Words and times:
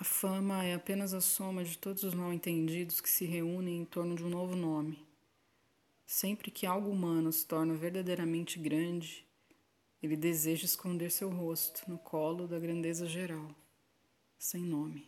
A 0.00 0.04
fama 0.04 0.64
é 0.64 0.72
apenas 0.72 1.12
a 1.12 1.20
soma 1.20 1.62
de 1.62 1.76
todos 1.76 2.04
os 2.04 2.14
mal-entendidos 2.14 3.02
que 3.02 3.08
se 3.10 3.26
reúnem 3.26 3.82
em 3.82 3.84
torno 3.84 4.16
de 4.16 4.24
um 4.24 4.30
novo 4.30 4.56
nome. 4.56 5.06
Sempre 6.06 6.50
que 6.50 6.64
algo 6.64 6.88
humano 6.88 7.30
se 7.30 7.46
torna 7.46 7.74
verdadeiramente 7.74 8.58
grande, 8.58 9.26
ele 10.02 10.16
deseja 10.16 10.64
esconder 10.64 11.10
seu 11.10 11.28
rosto 11.28 11.82
no 11.86 11.98
colo 11.98 12.48
da 12.48 12.58
grandeza 12.58 13.06
geral, 13.06 13.54
sem 14.38 14.62
nome. 14.62 15.06